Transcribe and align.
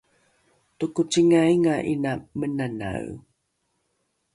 tokocingainga 0.77 1.75
’ina 1.93 2.13
menanae 2.39 3.13